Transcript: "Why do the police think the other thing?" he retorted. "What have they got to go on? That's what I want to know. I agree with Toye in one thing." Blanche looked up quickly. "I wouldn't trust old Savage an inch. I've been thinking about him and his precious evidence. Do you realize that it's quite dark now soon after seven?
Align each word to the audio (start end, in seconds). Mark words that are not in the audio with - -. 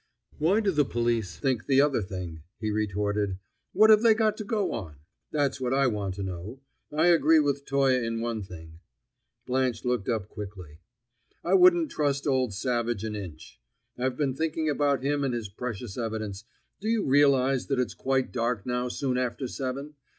"Why 0.39 0.61
do 0.61 0.71
the 0.71 0.83
police 0.83 1.37
think 1.37 1.67
the 1.67 1.79
other 1.79 2.01
thing?" 2.01 2.41
he 2.59 2.71
retorted. 2.71 3.37
"What 3.71 3.91
have 3.91 4.01
they 4.01 4.15
got 4.15 4.35
to 4.37 4.43
go 4.43 4.71
on? 4.71 4.95
That's 5.29 5.61
what 5.61 5.75
I 5.75 5.85
want 5.85 6.15
to 6.15 6.23
know. 6.23 6.59
I 6.91 7.05
agree 7.09 7.39
with 7.39 7.65
Toye 7.65 8.03
in 8.03 8.19
one 8.19 8.41
thing." 8.41 8.79
Blanche 9.45 9.85
looked 9.85 10.09
up 10.09 10.27
quickly. 10.27 10.79
"I 11.43 11.53
wouldn't 11.53 11.91
trust 11.91 12.25
old 12.25 12.51
Savage 12.51 13.03
an 13.03 13.15
inch. 13.15 13.59
I've 13.95 14.17
been 14.17 14.33
thinking 14.33 14.71
about 14.71 15.03
him 15.03 15.23
and 15.23 15.35
his 15.35 15.49
precious 15.49 15.99
evidence. 15.99 16.45
Do 16.79 16.87
you 16.89 17.05
realize 17.05 17.67
that 17.67 17.77
it's 17.77 17.93
quite 17.93 18.31
dark 18.33 18.65
now 18.65 18.87
soon 18.87 19.19
after 19.19 19.47
seven? 19.47 19.93